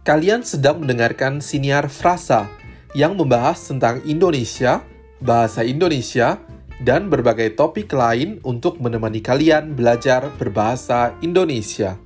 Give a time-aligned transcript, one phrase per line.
[0.00, 2.48] Kalian sedang mendengarkan siniar frasa
[2.96, 4.80] yang membahas tentang Indonesia,
[5.20, 6.40] bahasa Indonesia,
[6.80, 12.00] dan berbagai topik lain untuk menemani kalian belajar berbahasa Indonesia.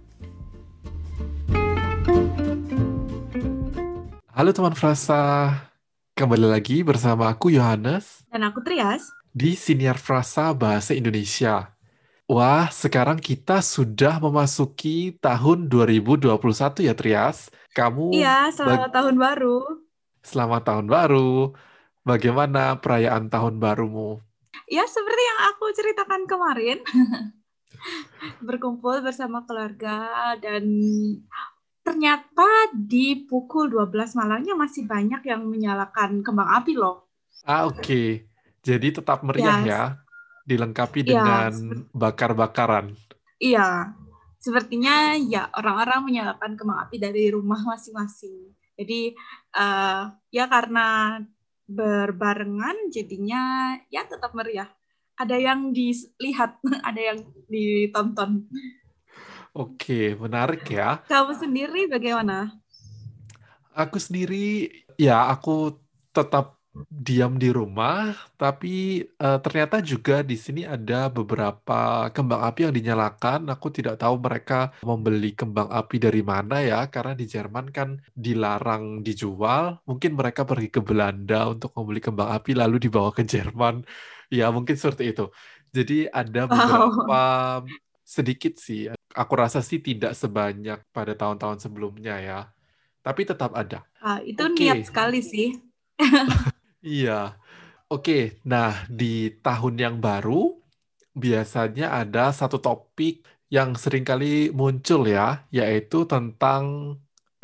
[4.34, 5.54] Halo teman frasa,
[6.18, 9.06] kembali lagi bersama aku Yohanes Dan aku Trias.
[9.30, 11.73] di Siniar Frasa Bahasa Indonesia.
[12.24, 17.52] Wah, sekarang kita sudah memasuki tahun 2021 ya Trias.
[17.76, 19.84] Kamu Iya, selamat tahun baru.
[20.24, 21.52] selamat tahun baru.
[22.00, 24.24] Bagaimana perayaan tahun barumu?
[24.72, 26.78] Ya, seperti yang aku ceritakan kemarin.
[28.48, 30.64] Berkumpul bersama keluarga dan
[31.84, 37.04] ternyata di pukul 12 malamnya masih banyak yang menyalakan kembang api loh.
[37.44, 38.24] Ah, oke.
[38.64, 39.68] Jadi tetap meriah Yes.
[39.68, 39.82] ya,
[40.44, 41.52] dilengkapi Iya, dengan
[41.96, 42.92] bakar-bakaran.
[43.40, 43.96] Iya,
[44.38, 48.52] sepertinya ya orang-orang menyalakan kembang api dari rumah masing-masing.
[48.76, 49.16] Jadi
[49.56, 51.18] eh, ya karena
[51.64, 54.68] berbarengan jadinya ya tetap meriah.
[55.14, 58.50] Ada yang dilihat, ada yang ditonton.
[59.54, 60.98] Oke, menarik ya.
[61.06, 62.50] Kamu sendiri bagaimana?
[63.70, 65.78] Aku sendiri, ya aku
[66.10, 66.58] tetap
[66.90, 73.40] diam di rumah, tapi eh, ternyata juga di sini ada beberapa kembang api yang dinyalakan.
[73.54, 79.06] Aku tidak tahu mereka membeli kembang api dari mana ya, karena di Jerman kan dilarang
[79.06, 79.78] dijual.
[79.86, 83.86] Mungkin mereka pergi ke Belanda untuk membeli kembang api lalu dibawa ke Jerman.
[84.34, 85.30] Ya, mungkin seperti itu.
[85.74, 86.54] Jadi ada Wow.
[86.58, 87.22] beberapa
[88.04, 88.90] sedikit sih.
[89.14, 92.38] Aku rasa sih tidak sebanyak pada tahun-tahun sebelumnya ya.
[93.04, 93.86] Tapi tetap ada.
[94.02, 94.58] Ah, itu Oke.
[94.58, 95.48] niat sekali sih.
[96.84, 97.12] Iya.
[97.92, 98.12] Oke,
[98.52, 98.70] nah
[99.00, 99.06] di
[99.46, 100.32] tahun yang baru
[101.24, 103.14] biasanya ada satu topik
[103.56, 104.26] yang sering kali
[104.60, 105.26] muncul ya,
[105.58, 106.64] yaitu tentang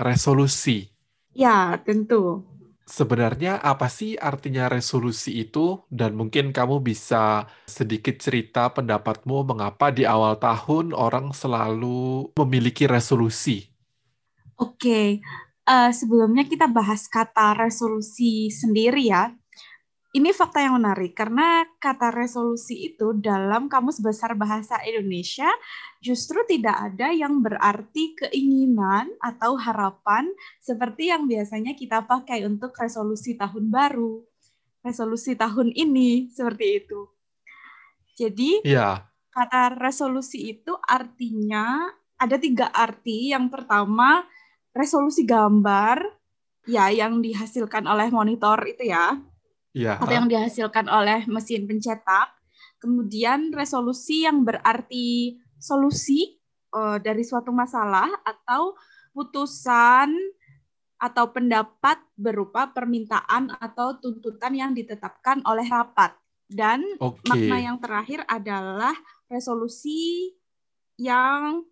[0.07, 0.73] resolusi.
[1.43, 2.21] Ya, tentu.
[2.97, 5.67] Sebenarnya apa sih artinya resolusi itu?
[6.01, 7.47] Dan mungkin kamu bisa
[7.77, 13.71] sedikit cerita pendapatmu mengapa di awal tahun orang selalu memiliki resolusi.
[14.57, 15.21] Oke,
[15.67, 19.33] eh, sebelumnya kita bahas kata resolusi sendiri ya.
[20.11, 25.47] Ini fakta yang menarik karena kata resolusi itu dalam Kamus Besar Bahasa Indonesia
[26.03, 30.27] justru tidak ada yang berarti keinginan atau harapan
[30.59, 34.19] seperti yang biasanya kita pakai untuk resolusi tahun baru,
[34.83, 37.07] resolusi tahun ini, seperti itu.
[38.19, 41.87] Jadi, Iya, kata resolusi itu artinya
[42.19, 43.31] ada tiga arti.
[43.31, 44.27] Yang pertama,
[44.75, 46.03] resolusi gambar,
[46.67, 49.19] ya yang dihasilkan oleh monitor itu ya,
[49.75, 49.99] iya.
[49.99, 52.35] atau yang dihasilkan oleh mesin pencetak.
[52.81, 56.41] Kemudian resolusi yang berarti solusi
[56.73, 58.73] eh, dari suatu masalah atau
[59.13, 60.15] putusan
[61.01, 66.13] atau pendapat berupa permintaan atau tuntutan yang ditetapkan oleh rapat.
[66.51, 67.25] Dan Oke.
[67.25, 68.93] makna yang terakhir adalah
[69.31, 70.35] resolusi
[71.01, 71.65] yang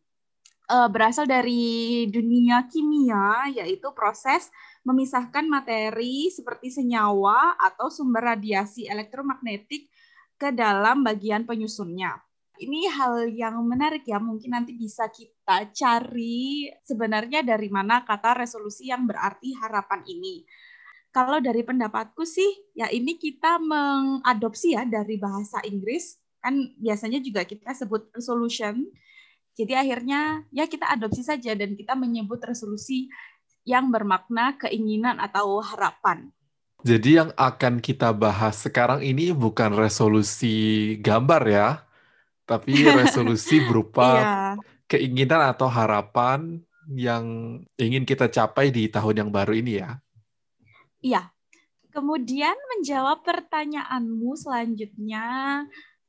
[0.69, 4.53] eh, berasal dari dunia kimia, yaitu proses
[4.85, 9.89] memisahkan materi seperti senyawa atau sumber radiasi elektromagnetik
[10.39, 12.17] ke dalam bagian penyusunnya.
[12.59, 18.91] Ini hal yang menarik ya, mungkin nanti bisa kita cari sebenarnya dari mana kata resolusi
[18.91, 20.43] yang berarti harapan ini.
[21.15, 27.47] Kalau dari pendapatku sih, ya ini kita mengadopsi ya dari bahasa Inggris, kan biasanya juga
[27.47, 28.91] kita sebut resolution.
[29.59, 30.21] Jadi akhirnya
[30.55, 33.11] ya kita adopsi saja dan kita menyebut resolusi
[33.67, 36.19] yang bermakna keinginan atau harapan.
[36.87, 40.47] Jadi yang akan kita bahas sekarang ini bukan resolusi
[41.03, 41.69] gambar ya,
[42.49, 44.57] tapi resolusi berupa Iya,
[44.91, 47.25] keinginan atau harapan yang
[47.79, 49.91] ingin kita capai di tahun yang baru ini ya.
[51.03, 51.31] iya.
[51.91, 55.27] Kemudian menjawab pertanyaanmu selanjutnya,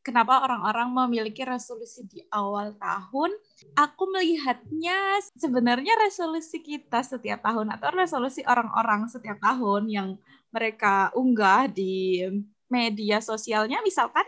[0.02, 3.32] kenapa orang-orang memiliki resolusi di awal tahun?
[3.76, 10.10] Aku melihatnya sebenarnya resolusi kita setiap tahun atau resolusi orang-orang setiap tahun yang
[10.50, 12.26] mereka unggah di
[12.70, 14.26] media sosialnya misalkan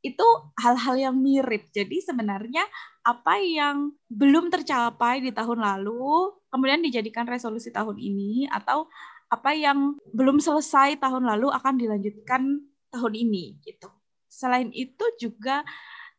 [0.00, 0.24] itu
[0.56, 1.68] hal-hal yang mirip.
[1.72, 2.64] Jadi sebenarnya
[3.04, 8.88] apa yang belum tercapai di tahun lalu kemudian dijadikan resolusi tahun ini atau
[9.30, 12.42] apa yang belum selesai tahun lalu akan dilanjutkan
[12.90, 13.99] tahun ini gitu.
[14.30, 15.66] Selain itu juga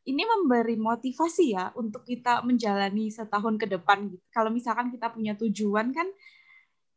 [0.04, 4.26] ini memberi motivasi ya untuk kita menjalani setahun ke depan gitu.
[4.36, 6.06] Kalau misalkan kita punya tujuan kan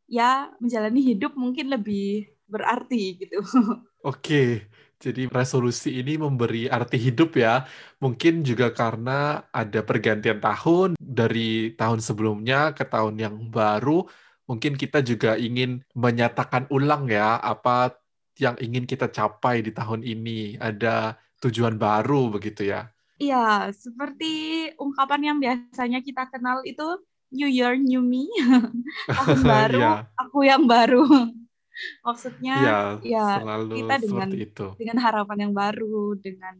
[0.05, 3.41] ya menjalani hidup mungkin lebih berarti gitu.
[4.05, 4.69] Oke,
[5.01, 7.65] jadi resolusi ini memberi arti hidup ya.
[7.97, 14.05] Mungkin juga karena ada pergantian tahun dari tahun sebelumnya ke tahun yang baru,
[14.45, 17.97] mungkin kita juga ingin menyatakan ulang ya apa
[18.39, 20.59] yang ingin kita capai di tahun ini.
[20.59, 22.89] Ada tujuan baru begitu ya.
[23.15, 26.83] Iya, seperti ungkapan yang biasanya kita kenal itu
[27.31, 28.27] New Year, New Me.
[29.11, 29.99] Tahun baru, yeah.
[30.19, 31.03] aku yang baru.
[32.07, 33.27] Maksudnya ya, ya
[33.67, 34.67] kita dengan itu.
[34.79, 36.55] dengan harapan yang baru, dengan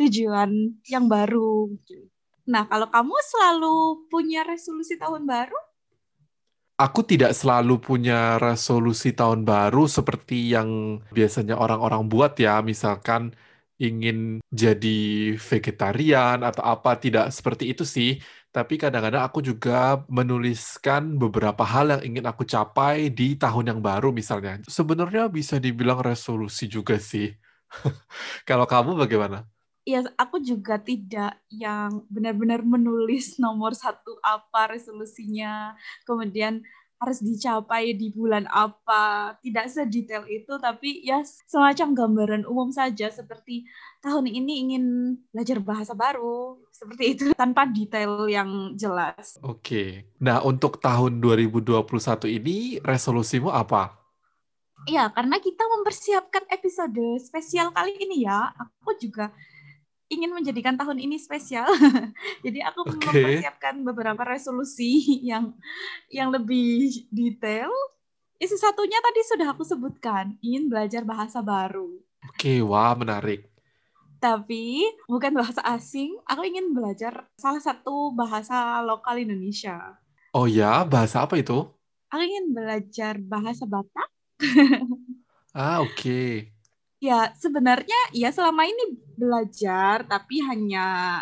[0.00, 1.68] tujuan yang baru.
[2.48, 5.56] Nah, kalau kamu selalu punya resolusi tahun baru?
[6.82, 13.30] Aku tidak selalu punya resolusi tahun baru seperti yang biasanya orang-orang buat ya, misalkan
[13.78, 14.88] ingin jadi
[15.38, 18.08] vegetarian atau apa, tidak seperti itu sih.
[18.54, 24.10] Tapi kadang-kadang aku juga menuliskan beberapa hal yang ingin aku capai di tahun yang baru
[24.10, 24.58] misalnya.
[24.66, 27.26] Sebenarnya bisa dibilang resolusi juga sih.
[28.48, 29.53] Kalau kamu bagaimana?
[29.84, 35.76] Ya aku juga tidak yang benar-benar menulis nomor satu apa resolusinya,
[36.08, 36.64] kemudian
[37.04, 43.12] harus dicapai di bulan apa, tidak sedetail itu, tapi ya semacam gambaran umum saja.
[43.12, 43.68] Seperti
[44.00, 44.84] tahun ini ingin
[45.28, 49.36] belajar bahasa baru, seperti itu tanpa detail yang jelas.
[49.44, 51.84] Oke, nah untuk tahun 2021
[52.40, 54.00] ini resolusimu apa?
[54.84, 59.32] Iya, karena kita mempersiapkan episode spesial kali ini ya, aku juga
[60.08, 61.68] ingin menjadikan tahun ini spesial.
[62.44, 62.96] Jadi aku okay.
[62.96, 65.56] mempersiapkan beberapa resolusi yang
[66.12, 67.70] yang lebih detail.
[68.36, 72.02] Isi satunya tadi sudah aku sebutkan, ingin belajar bahasa baru.
[72.26, 73.46] Oke, okay, wah menarik.
[74.18, 79.96] Tapi bukan bahasa asing, aku ingin belajar salah satu bahasa lokal Indonesia.
[80.34, 81.62] Oh ya, bahasa apa itu?
[82.10, 84.08] Aku ingin belajar bahasa Batak.
[85.54, 85.94] ah, oke.
[85.94, 86.53] Okay.
[87.02, 91.20] Ya, sebenarnya ya selama ini belajar tapi hanya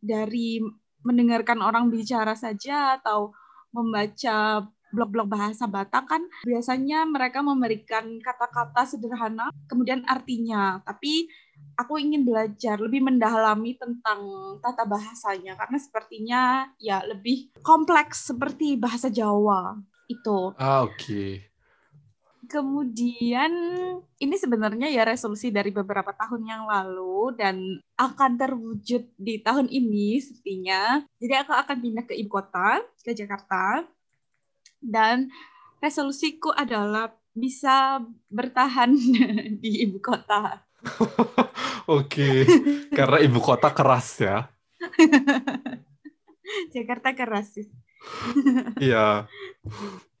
[0.00, 0.60] dari
[1.04, 3.32] mendengarkan orang bicara saja atau
[3.72, 11.30] membaca blog-blog bahasa Batak kan biasanya mereka memberikan kata-kata sederhana kemudian artinya tapi
[11.78, 14.20] aku ingin belajar lebih mendalami tentang
[14.58, 16.42] tata bahasanya karena sepertinya
[16.82, 19.78] ya lebih kompleks seperti bahasa Jawa
[20.10, 20.52] itu.
[20.58, 20.98] Ah oke.
[20.98, 21.49] Okay.
[22.50, 23.52] Kemudian
[24.18, 30.18] ini sebenarnya ya resolusi dari beberapa tahun yang lalu dan akan terwujud di tahun ini
[30.18, 31.06] sepertinya.
[31.22, 33.86] Jadi aku akan pindah ke ibu kota, ke Jakarta.
[34.82, 35.30] Dan
[35.78, 38.98] resolusiku adalah bisa bertahan
[39.62, 40.66] di ibu kota.
[41.86, 42.42] Oke,
[42.90, 44.50] karena ibu kota keras ya.
[46.74, 47.66] Jakarta keras sih.
[48.80, 49.30] Iya.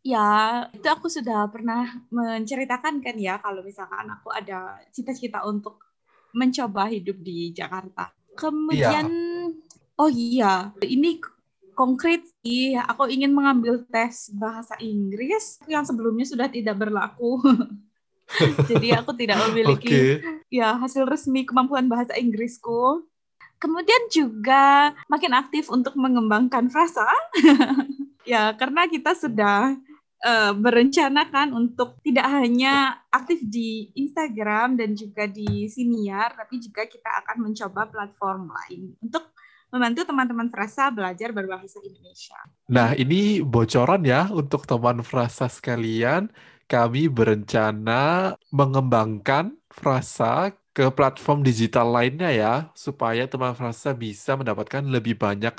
[0.00, 5.84] Ya, itu aku sudah pernah menceritakan kan ya kalau misalkan aku ada cita-cita untuk
[6.32, 8.08] mencoba hidup di Jakarta.
[8.32, 10.00] Kemudian ya.
[10.00, 11.20] oh iya, ini
[11.76, 17.40] konkret sih, aku ingin mengambil tes bahasa Inggris yang sebelumnya sudah tidak berlaku.
[18.70, 20.46] Jadi aku tidak memiliki okay.
[20.48, 23.04] ya hasil resmi kemampuan bahasa Inggrisku.
[23.60, 27.04] Kemudian juga makin aktif untuk mengembangkan frasa.
[28.32, 29.76] ya, karena kita sudah
[30.24, 37.10] uh, merencanakan untuk tidak hanya aktif di Instagram dan juga di Siniar, tapi juga kita
[37.24, 39.32] akan mencoba platform lain untuk
[39.70, 42.38] membantu teman-teman Frasa belajar berbahasa Indonesia.
[42.66, 46.28] Nah, ini bocoran ya untuk teman Frasa sekalian.
[46.70, 55.18] Kami berencana mengembangkan Frasa ke platform digital lainnya ya, supaya teman Frasa bisa mendapatkan lebih
[55.18, 55.54] banyak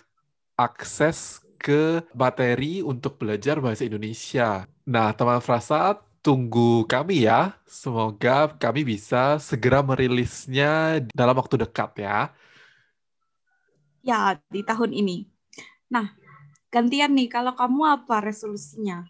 [0.55, 4.65] akses ke materi untuk belajar bahasa Indonesia.
[4.81, 7.53] Nah, teman frasa tunggu kami ya.
[7.69, 12.33] Semoga kami bisa segera merilisnya dalam waktu dekat ya.
[14.01, 15.29] Ya, di tahun ini.
[15.93, 16.17] Nah,
[16.73, 19.05] gantian nih, kalau kamu apa resolusinya?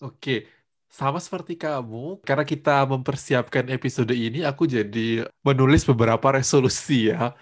[0.00, 0.48] Oke,
[0.88, 7.36] sama seperti kamu, karena kita mempersiapkan episode ini, aku jadi menulis beberapa resolusi ya.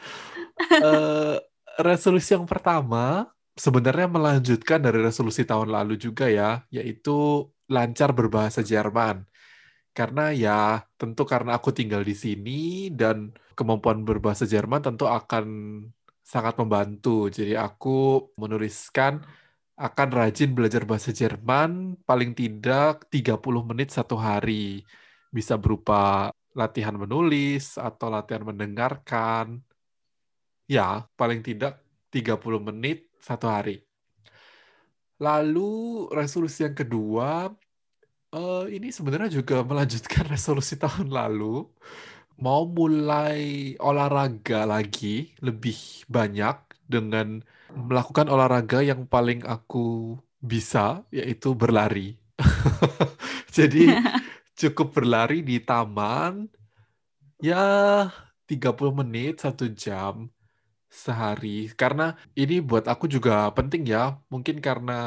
[0.83, 1.39] uh,
[1.79, 9.27] resolusi yang pertama, sebenarnya melanjutkan dari resolusi tahun lalu juga ya, yaitu lancar berbahasa Jerman.
[9.93, 15.47] Karena ya tentu karena aku tinggal di sini dan kemampuan berbahasa Jerman tentu akan
[16.23, 17.27] sangat membantu.
[17.33, 19.25] Jadi aku menuliskan
[19.79, 24.87] akan rajin belajar bahasa Jerman paling tidak 30 menit satu hari.
[25.35, 29.63] Bisa berupa latihan menulis atau latihan mendengarkan.
[30.69, 31.81] Ya, paling tidak
[32.13, 33.83] 30 menit satu hari.
[35.19, 37.51] Lalu resolusi yang kedua,
[38.35, 41.67] uh, ini sebenarnya juga melanjutkan resolusi tahun lalu,
[42.39, 46.57] mau mulai olahraga lagi lebih banyak
[46.87, 47.43] dengan
[47.75, 52.17] melakukan olahraga yang paling aku bisa, yaitu berlari.
[53.57, 53.91] Jadi
[54.61, 56.47] cukup berlari di taman
[57.43, 58.07] ya
[58.47, 60.31] 30 menit, satu jam
[60.91, 61.69] sehari.
[61.77, 64.17] Karena ini buat aku juga penting ya.
[64.33, 64.99] Mungkin karena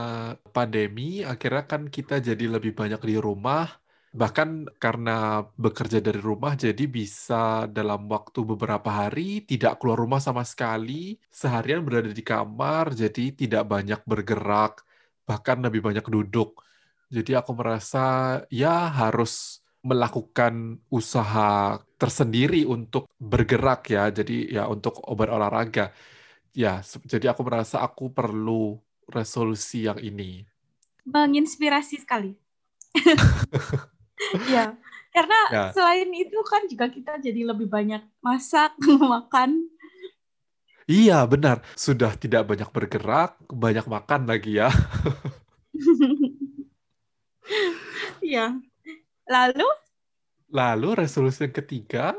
[0.56, 3.82] pandemi, akhirnya kan kita jadi lebih banyak di rumah.
[4.12, 10.44] Bahkan karena bekerja dari rumah, jadi bisa dalam waktu beberapa hari tidak keluar rumah sama
[10.44, 14.84] sekali, seharian berada di kamar, jadi tidak banyak bergerak,
[15.24, 16.60] bahkan lebih banyak duduk.
[17.08, 18.04] Jadi aku merasa
[18.52, 24.10] ya harus melakukan usaha tersendiri untuk bergerak ya.
[24.10, 25.94] Jadi ya untuk berolahraga.
[26.52, 30.44] Ya, jadi aku merasa aku perlu resolusi yang ini.
[31.06, 32.34] Menginspirasi sekali.
[34.52, 34.76] ya,
[35.16, 35.66] karena ya.
[35.72, 38.76] selain itu kan juga kita jadi lebih banyak masak,
[39.16, 39.70] makan.
[40.92, 41.64] Iya, benar.
[41.80, 44.68] Sudah tidak banyak bergerak, banyak makan lagi ya.
[48.20, 48.60] Iya.
[49.32, 49.70] Lalu?
[50.52, 52.12] Lalu resolusi yang ketiga,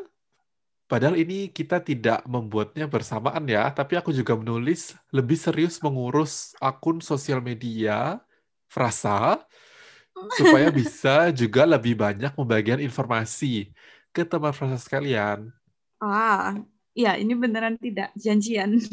[0.88, 7.04] padahal ini kita tidak membuatnya bersamaan ya, tapi aku juga menulis lebih serius mengurus akun
[7.04, 8.24] sosial media
[8.72, 9.36] Frasa
[10.40, 13.68] supaya bisa juga lebih banyak membagikan informasi
[14.16, 15.52] ke teman Frasa sekalian.
[16.00, 16.56] Wah,
[16.96, 18.80] ya ini beneran tidak janjian.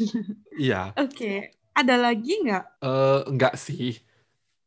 [0.60, 0.92] Iya.
[1.00, 1.38] Oke, okay.
[1.72, 2.84] ada lagi nggak?
[2.84, 3.96] Uh, nggak sih,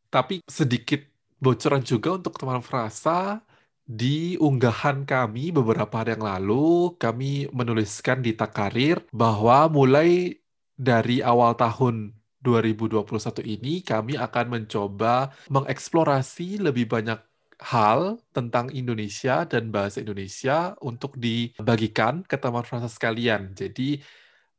[0.10, 1.06] tapi sedikit
[1.38, 3.46] bocoran juga untuk teman Frasa
[3.84, 10.40] di unggahan kami beberapa hari yang lalu, kami menuliskan di Takarir bahwa mulai
[10.80, 13.08] dari awal tahun 2021
[13.44, 17.20] ini kami akan mencoba mengeksplorasi lebih banyak
[17.64, 23.56] hal tentang Indonesia dan bahasa Indonesia untuk dibagikan ke teman Frasa sekalian.
[23.56, 24.04] Jadi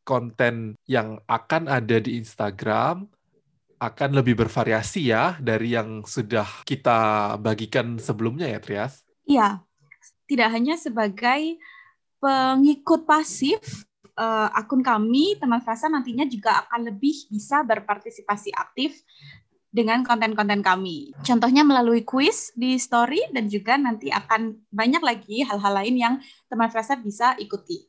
[0.04, 3.04] konten yang akan ada di Instagram
[3.76, 9.03] akan lebih bervariasi ya dari yang sudah kita bagikan sebelumnya ya Trias?
[9.24, 9.64] Iya,
[10.28, 11.56] tidak hanya sebagai
[12.20, 13.84] pengikut pasif
[14.16, 19.02] uh, akun kami, teman frasa nantinya juga akan lebih bisa berpartisipasi aktif
[19.74, 21.10] dengan konten-konten kami.
[21.26, 26.14] Contohnya melalui kuis di story dan juga nanti akan banyak lagi hal-hal lain yang
[26.46, 27.82] teman frasa bisa ikuti.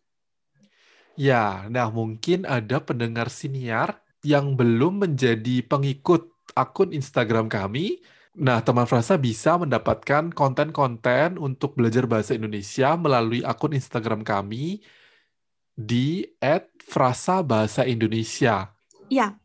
[1.15, 6.27] Ya, nah mungkin ada pendengar siniar yang belum menjadi pengikut
[6.58, 8.01] akun Instagram kami,
[8.36, 14.84] nah teman Frasa bisa mendapatkan konten-konten untuk belajar bahasa Indonesia melalui akun Instagram kami
[15.75, 16.24] di
[16.84, 18.72] @frasa bahasa Indonesia.
[19.12, 19.36] Ya,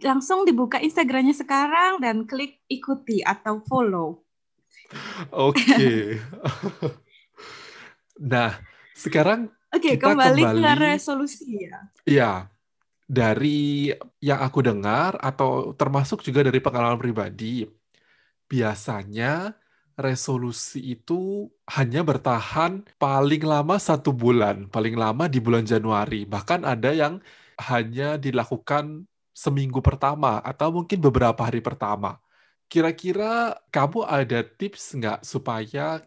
[0.00, 4.24] langsung dibuka Instagramnya sekarang dan klik ikuti atau follow.
[5.32, 5.64] Oke.
[5.64, 6.00] Okay.
[8.32, 8.56] nah,
[8.92, 11.78] sekarang Oke, okay, kembali, kembali ke resolusi ya.
[12.06, 12.32] Iya
[13.04, 13.92] dari
[14.24, 17.68] yang aku dengar atau termasuk juga dari pengalaman pribadi,
[18.50, 19.54] biasanya
[19.94, 26.26] resolusi itu hanya bertahan paling lama satu bulan, paling lama di bulan Januari.
[26.26, 27.22] Bahkan ada yang
[27.58, 32.18] hanya dilakukan seminggu pertama atau mungkin beberapa hari pertama.
[32.66, 36.02] Kira-kira kamu ada tips nggak supaya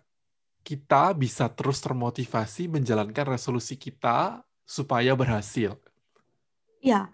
[0.68, 5.80] kita bisa terus termotivasi menjalankan resolusi kita supaya berhasil?
[6.84, 7.08] Ya,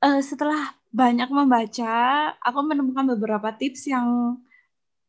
[0.00, 4.40] uh, setelah banyak membaca, aku menemukan beberapa tips yang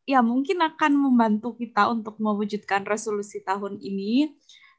[0.07, 4.31] ya mungkin akan membantu kita untuk mewujudkan resolusi tahun ini.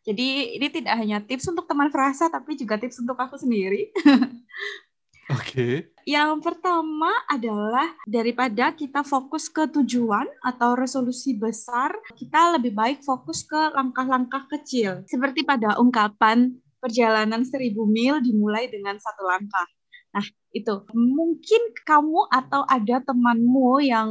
[0.09, 3.93] Jadi ini tidak hanya tips untuk teman frasa, tapi juga tips untuk aku sendiri.
[5.29, 5.45] Oke.
[5.45, 5.75] Okay.
[6.09, 13.45] Yang pertama adalah daripada kita fokus ke tujuan atau resolusi besar, kita lebih baik fokus
[13.45, 15.05] ke langkah-langkah kecil.
[15.05, 19.69] Seperti pada ungkapan perjalanan seribu mil dimulai dengan satu langkah.
[20.17, 20.25] Nah,
[20.57, 24.09] itu mungkin kamu atau ada temanmu yang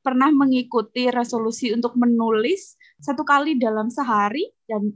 [0.00, 4.94] pernah mengikuti resolusi untuk menulis satu kali dalam sehari dan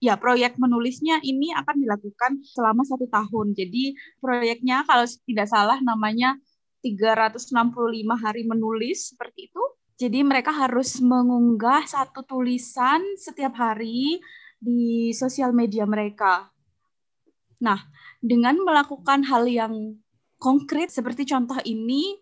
[0.00, 3.52] ya proyek menulisnya ini akan dilakukan selama satu tahun.
[3.52, 6.40] Jadi proyeknya kalau tidak salah namanya
[6.80, 7.52] 365
[8.16, 9.64] hari menulis seperti itu.
[10.00, 14.16] Jadi mereka harus mengunggah satu tulisan setiap hari
[14.56, 16.48] di sosial media mereka.
[17.60, 17.76] Nah,
[18.24, 20.00] dengan melakukan hal yang
[20.40, 22.16] konkret seperti contoh ini,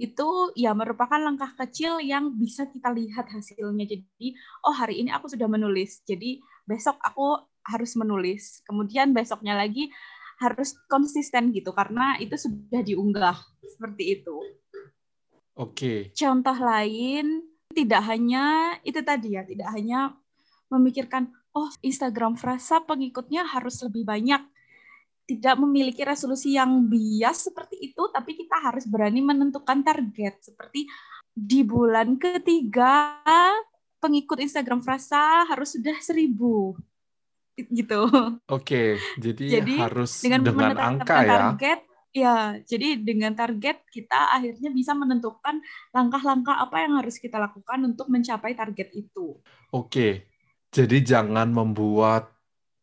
[0.00, 3.84] itu ya merupakan langkah kecil yang bisa kita lihat hasilnya.
[3.84, 4.34] Jadi,
[4.64, 8.64] oh hari ini aku sudah menulis, jadi besok aku harus menulis.
[8.66, 9.92] Kemudian besoknya lagi
[10.42, 14.36] harus konsisten gitu karena itu sudah diunggah seperti itu.
[15.54, 15.76] Oke.
[15.76, 15.98] Okay.
[16.16, 20.16] Contoh lain tidak hanya itu tadi ya, tidak hanya
[20.72, 24.40] memikirkan oh Instagram Frasa pengikutnya harus lebih banyak.
[25.32, 30.44] Tidak memiliki resolusi yang bias seperti itu, tapi kita harus berani menentukan target.
[30.44, 30.84] Seperti
[31.32, 33.16] di bulan ketiga,
[33.96, 36.76] pengikut Instagram Frasa harus sudah seribu
[37.56, 38.08] gitu.
[38.48, 41.30] Oke, jadi, Jadi harus dengan dengan angka ya.
[41.36, 41.80] target,
[42.12, 45.60] ya, jadi dengan target kita akhirnya bisa menentukan
[45.92, 49.36] langkah-langkah apa yang harus kita lakukan untuk mencapai target itu.
[49.72, 50.28] Oke,
[50.72, 52.32] jadi jangan membuat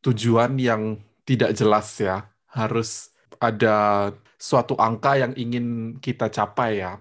[0.06, 2.30] tujuan yang tidak jelas ya.
[2.50, 7.00] Harus ada suatu angka yang ingin kita capai ya.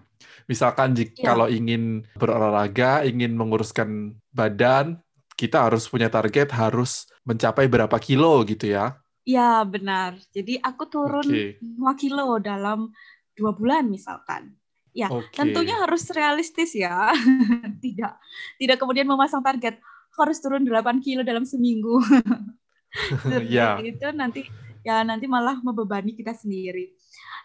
[0.48, 1.26] Misalkan jika Ya.
[1.34, 4.98] kalau ingin berolahraga, ingin menguruskan badan,
[5.36, 8.96] kita harus punya target harus mencapai berapa kilo gitu ya.
[9.22, 10.16] Ya, benar.
[10.32, 11.60] Jadi aku turun Oke.
[11.60, 12.90] 5 kilo dalam
[13.36, 14.56] dua bulan misalkan.
[14.96, 15.36] Ya, Oke.
[15.36, 17.12] tentunya harus realistis ya.
[17.84, 18.16] tidak
[18.56, 19.78] tidak kemudian memasang target
[20.10, 22.00] "Aku harus turun 8 kilo dalam seminggu.
[23.22, 23.76] Seperti Ya.
[23.78, 24.48] itu nanti
[24.86, 26.94] ya nanti malah membebani kita sendiri.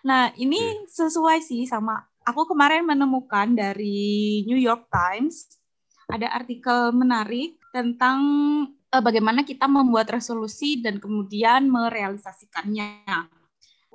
[0.03, 0.91] Nah, ini Oke.
[0.91, 5.59] sesuai sih sama aku kemarin menemukan dari New York Times
[6.11, 8.19] ada artikel menarik tentang
[8.91, 13.31] eh, bagaimana kita membuat resolusi dan kemudian merealisasikannya.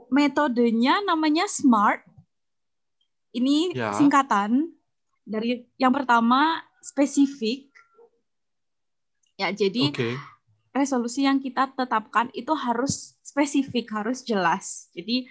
[0.08, 2.00] Metodenya namanya SMART.
[3.36, 3.92] Ini Ya.
[3.92, 4.72] singkatan
[5.28, 7.68] dari yang pertama spesifik.
[9.36, 10.16] Ya, jadi Oke.
[10.78, 14.86] Resolusi yang kita tetapkan itu harus spesifik, harus jelas.
[14.94, 15.26] Jadi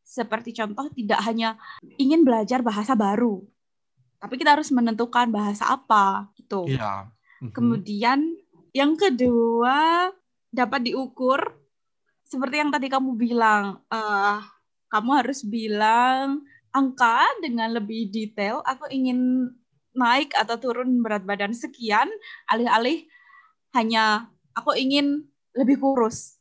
[0.00, 1.60] seperti contoh tidak hanya
[2.00, 3.44] ingin belajar bahasa baru,
[4.16, 6.64] tapi kita harus menentukan bahasa apa gitu.
[6.64, 7.12] Iya.
[7.44, 7.52] Mhm.
[7.52, 8.20] Kemudian
[8.72, 10.08] yang kedua
[10.48, 11.38] dapat diukur
[12.24, 14.38] seperti yang tadi kamu bilang, eh,
[14.88, 16.42] kamu harus bilang
[16.74, 18.62] angka dengan lebih detail.
[18.66, 19.50] Aku ingin
[19.94, 22.10] naik atau turun berat badan sekian,
[22.50, 23.06] alih-alih
[23.74, 26.38] hanya aku ingin lebih kurus,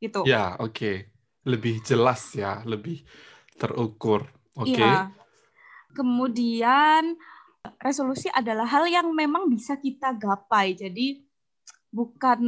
[0.00, 0.24] gitu.
[0.28, 1.08] Ya, oke.
[1.46, 3.06] Lebih jelas ya, lebih
[3.56, 4.26] terukur.
[4.58, 4.76] Oke.
[4.76, 5.14] Iya.
[5.96, 7.16] Kemudian
[7.80, 10.76] resolusi adalah hal yang memang bisa kita gapai.
[10.76, 11.24] Jadi
[11.88, 12.40] bukan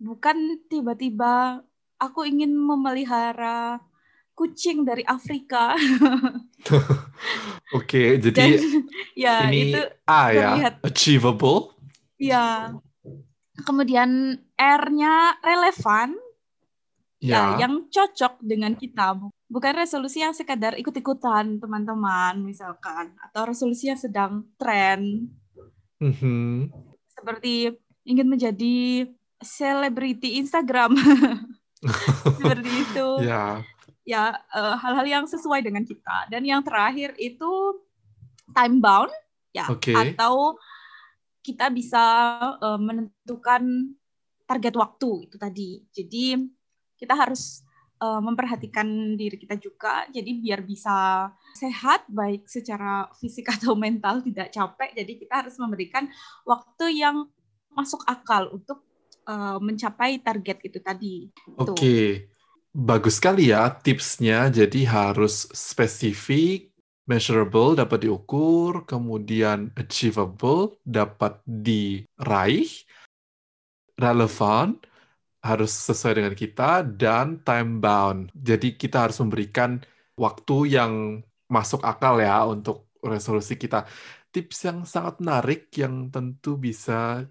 [0.00, 0.36] bukan
[0.70, 1.60] tiba-tiba
[2.00, 3.78] aku ingin memelihara
[4.34, 5.76] kucing dari Afrika
[7.78, 8.50] Oke, dan jadi
[9.24, 11.78] ya ini itu A ya, terlihat achievable.
[12.18, 12.74] ya.
[13.64, 16.14] Kemudian R-nya relevan,
[17.18, 17.66] ya, Ya.
[17.66, 19.16] yang cocok dengan kita.
[19.48, 25.30] Bukan resolusi yang sekadar ikut-ikutan teman-teman misalkan atau resolusi yang sedang tren
[26.02, 26.68] Mhm.
[27.06, 27.70] seperti
[28.04, 30.92] ingin menjadi selebriti Instagram
[32.36, 33.62] seperti itu Ya.
[34.04, 37.78] ya eh, hal-hal yang sesuai dengan kita dan yang terakhir itu
[38.52, 39.12] time bound
[39.54, 39.94] ya Oke.
[39.94, 40.58] atau
[41.44, 42.02] kita bisa
[42.56, 43.92] eh, menentukan
[44.48, 46.40] target waktu itu tadi jadi
[46.96, 47.60] kita harus
[48.00, 54.48] eh, memperhatikan diri kita juga jadi biar bisa sehat baik secara fisik atau mental tidak
[54.48, 56.08] capek jadi kita harus memberikan
[56.48, 57.28] waktu yang
[57.76, 58.80] masuk akal untuk
[59.28, 61.76] eh, mencapai target itu tadi Tuh.
[61.76, 62.32] Oke.
[62.74, 64.50] Bagus sekali ya tipsnya.
[64.50, 66.73] Jadi harus spesifik,
[67.04, 72.68] measurable, dapat diukur, kemudian achievable, dapat diraih,
[74.00, 74.80] relevan,
[75.44, 78.32] harus sesuai dengan kita, dan time bound.
[78.32, 79.80] Jadi kita harus memberikan
[80.16, 80.92] waktu yang
[81.50, 83.84] masuk akal ya untuk resolusi kita.
[84.32, 87.22] Tips yang sangat menarik yang tentu bisa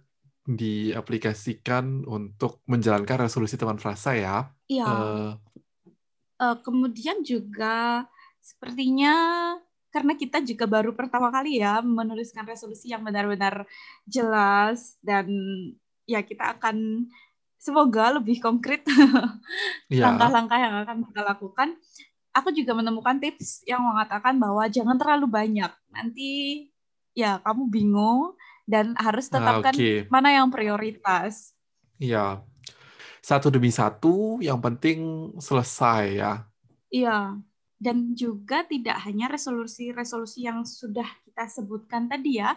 [0.44, 4.36] diaplikasikan untuk menjalankan resolusi teman frasa ya.
[4.70, 4.88] Iya.
[4.88, 5.32] Eh,
[6.44, 8.04] Eh, kemudian juga
[8.44, 9.16] sepertinya
[9.94, 13.64] karena kita juga baru pertama kali ya menuliskan resolusi yang benar-benar
[14.04, 15.30] jelas dan
[16.04, 17.08] ya kita akan
[17.56, 18.84] semoga lebih konkret
[19.88, 21.70] ya, langkah-langkah yang akan kita lakukan.
[22.34, 25.72] Aku juga menemukan tips yang mengatakan bahwa jangan terlalu banyak.
[25.94, 26.32] Nanti
[27.14, 28.34] ya kamu bingung
[28.66, 30.10] dan harus Ah, tetapkan oke.
[30.10, 31.54] mana yang prioritas.
[32.02, 32.42] Ya.
[33.24, 36.34] Satu demi satu, yang penting selesai ya.
[36.92, 37.40] Iya,
[37.84, 42.56] dan juga tidak hanya resolusi-resolusi yang sudah kita sebutkan tadi ya.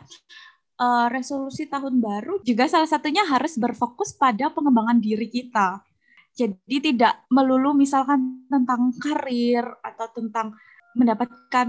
[0.76, 5.80] Eh, resolusi tahun baru juga salah satunya harus berfokus pada pengembangan diri kita.
[6.36, 10.52] Jadi tidak melulu misalkan tentang karir atau tentang
[10.92, 11.68] mendapatkan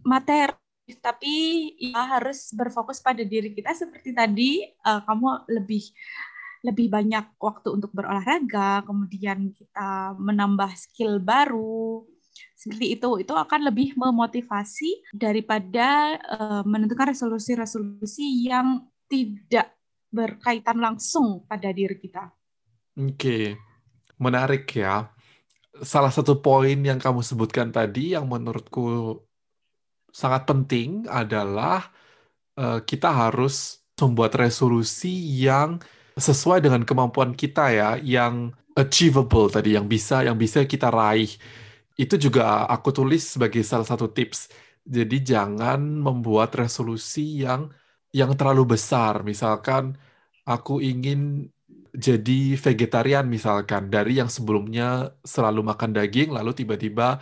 [0.00, 0.56] materi,
[1.04, 1.34] tapi
[1.76, 5.84] ya harus berfokus pada diri kita seperti tadi eh, kamu lebih
[6.62, 12.06] lebih banyak waktu untuk berolahraga, kemudian kita menambah skill baru,
[12.54, 13.10] seperti itu.
[13.20, 19.76] Itu akan lebih memotivasi daripada eh, menentukan resolusi-resolusi yang tidak
[20.12, 22.28] berkaitan langsung pada diri kita.
[23.00, 23.56] Oke.
[24.22, 25.10] menarik ya.
[25.82, 29.18] Salah satu poin yang kamu sebutkan tadi yang menurutku
[30.14, 31.90] sangat penting adalah
[32.54, 35.10] uh, kita harus membuat resolusi
[35.42, 35.82] yang
[36.14, 41.32] sesuai dengan kemampuan kita ya, yang achievable tadi, yang bisa yang bisa kita raih.
[41.96, 44.50] Itu juga aku tulis sebagai salah satu tips.
[44.82, 47.70] Jadi jangan membuat resolusi yang
[48.12, 49.22] yang terlalu besar.
[49.24, 49.96] Misalkan
[50.44, 51.48] aku ingin
[51.92, 57.20] jadi vegetarian misalkan dari yang sebelumnya selalu makan daging lalu tiba-tiba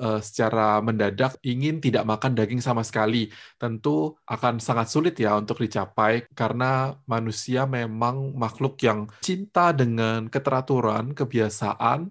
[0.00, 3.28] uh, secara mendadak ingin tidak makan daging sama sekali
[3.60, 11.12] tentu akan sangat sulit ya untuk dicapai karena manusia memang makhluk yang cinta dengan keteraturan
[11.12, 12.08] kebiasaan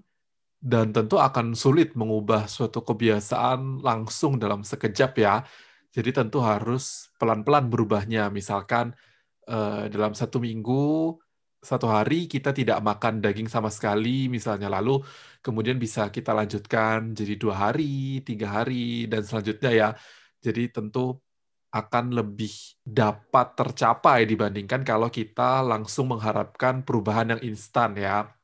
[0.66, 5.46] dan tentu akan sulit mengubah suatu kebiasaan langsung dalam sekejap ya.
[5.94, 8.34] Jadi tentu harus pelan-pelan berubahnya.
[8.34, 8.90] Misalkan
[9.46, 11.14] uh, dalam satu minggu
[11.62, 14.66] satu hari kita tidak makan daging sama sekali misalnya.
[14.74, 15.06] Lalu
[15.46, 19.90] kemudian bisa kita lanjutkan jadi dua hari tiga hari dan selanjutnya ya.
[20.42, 21.22] Jadi tentu
[21.70, 28.35] akan lebih dapat tercapai dibandingkan kalau kita langsung mengharapkan perubahan yang instan ya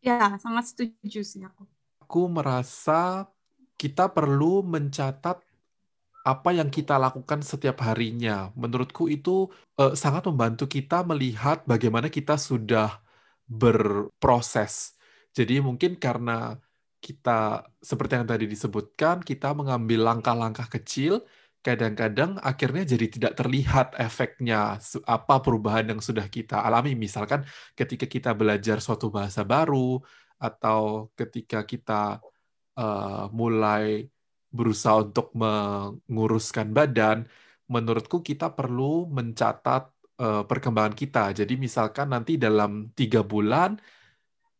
[0.00, 1.64] ya sangat setuju sih aku
[2.02, 3.30] aku merasa
[3.78, 5.40] kita perlu mencatat
[6.20, 8.52] apa yang kita lakukan setiap harinya.
[8.52, 9.48] Menurutku itu
[9.80, 13.00] uh, sangat membantu kita melihat bagaimana kita sudah
[13.48, 15.00] berproses.
[15.32, 16.60] Jadi mungkin karena
[17.00, 21.24] kita seperti yang tadi disebutkan, kita mengambil langkah-langkah kecil,
[21.60, 26.96] kadang-kadang akhirnya jadi tidak terlihat efeknya apa perubahan yang sudah kita alami.
[26.96, 27.44] Misalkan
[27.76, 30.00] ketika kita belajar suatu bahasa baru
[30.40, 32.24] atau ketika kita
[32.80, 34.08] uh, mulai
[34.50, 37.28] berusaha untuk menguruskan badan,
[37.70, 41.24] menurutku kita perlu mencatat uh, perkembangan kita.
[41.36, 43.78] Jadi misalkan nanti dalam tiga bulan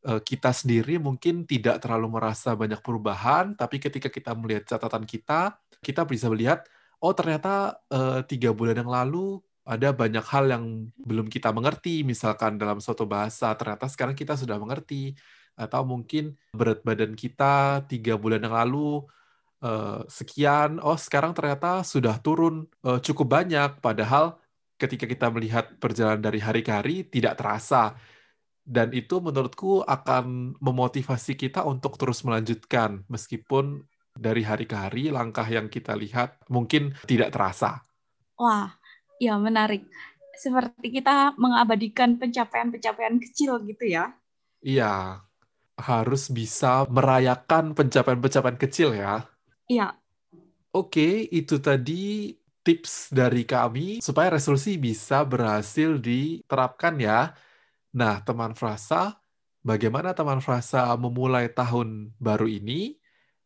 [0.07, 5.59] uh, kita sendiri mungkin tidak terlalu merasa banyak perubahan, tapi ketika kita melihat catatan kita,
[5.83, 6.63] kita bisa melihat,
[7.01, 10.65] oh ternyata uh, tiga bulan yang lalu ada banyak hal yang
[10.99, 15.15] belum kita mengerti, misalkan dalam suatu bahasa, ternyata sekarang kita sudah mengerti,
[15.55, 19.05] atau mungkin berat badan kita tiga bulan yang lalu
[19.61, 24.41] uh, sekian, oh sekarang ternyata sudah turun uh, cukup banyak, padahal
[24.81, 27.95] ketika kita melihat perjalanan dari hari ke hari tidak terasa.
[28.71, 33.83] Dan itu menurutku akan memotivasi kita untuk terus melanjutkan, meskipun
[34.15, 37.83] dari hari ke hari langkah yang kita lihat mungkin tidak terasa.
[38.37, 38.73] Wah,
[39.21, 39.85] ya menarik.
[40.37, 44.17] Seperti kita mengabadikan pencapaian-pencapaian kecil gitu ya.
[44.65, 45.25] Iya,
[45.77, 49.25] harus bisa merayakan pencapaian-pencapaian kecil ya.
[49.69, 49.97] Iya.
[50.71, 57.33] Oke, itu tadi tips dari kami supaya resolusi bisa berhasil diterapkan ya.
[57.97, 59.19] Nah, teman frasa,
[59.65, 63.00] bagaimana teman frasa memulai tahun baru ini?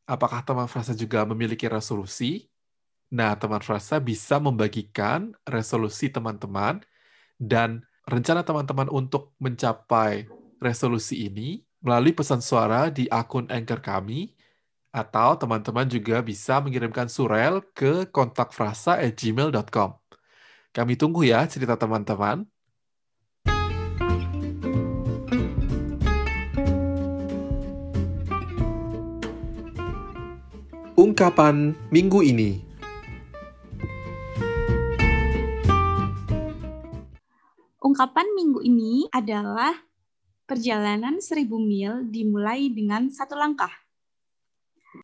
[0.05, 2.53] Apakah teman frasa juga memiliki resolusi?
[3.09, 6.85] Nah, teman frasa bisa membagikan resolusi teman-teman
[7.41, 10.29] dan rencana teman-teman untuk mencapai
[10.61, 14.33] resolusi ini melalui pesan suara di akun Anchor kami
[14.93, 19.91] atau teman-teman juga bisa mengirimkan surel ke kontakfrasa@gmail.com.
[20.75, 22.47] Kami tunggu ya cerita teman-teman.
[31.05, 32.65] Ungkapan minggu ini.
[37.77, 39.85] Ungkapan minggu ini adalah
[40.49, 43.69] perjalanan seribu mil dimulai dengan satu langkah.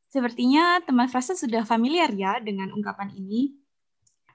[0.08, 3.60] Sepertinya teman frasa sudah familiar ya dengan ungkapan ini.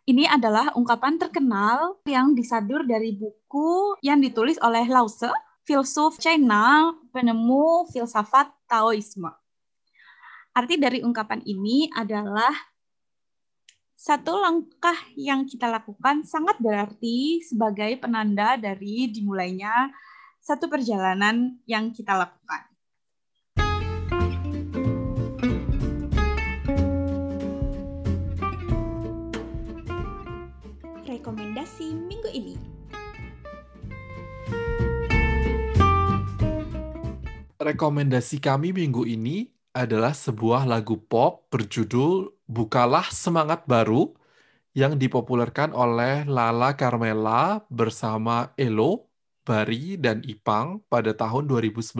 [0.06, 5.34] Ini adalah ungkapan terkenal yang disadur dari buku yang ditulis oleh Lao Tse,
[5.65, 9.45] filsuf China, penemu filsafat Taoisme.
[10.56, 12.56] Arti dari ungkapan ini adalah
[13.91, 19.91] satu langkah yang kita lakukan sangat berarti sebagai penanda dari dimulainya
[20.39, 22.72] satu perjalanan yang kita lakukan.
[31.04, 32.56] rekomendasi minggu ini.
[37.58, 44.16] Rekomendasi kami minggu ini adalah sebuah lagu pop berjudul Bukalah Semangat Baru
[44.72, 49.12] yang dipopulerkan oleh Lala Carmela bersama Elo,
[49.44, 51.92] Bari, dan Ipang pada tahun 2011.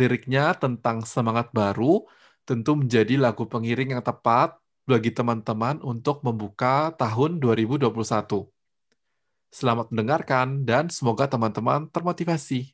[0.00, 2.08] Liriknya tentang semangat baru
[2.48, 4.56] tentu menjadi lagu pengiring yang tepat
[4.88, 7.92] bagi teman-teman untuk membuka tahun 2021.
[9.52, 12.72] Selamat mendengarkan dan semoga teman-teman termotivasi.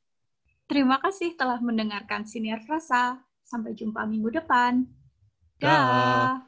[0.70, 3.25] Terima kasih telah mendengarkan Siniar Frasa.
[3.46, 4.82] Sampai jumpa minggu depan.
[5.62, 6.45] Dah.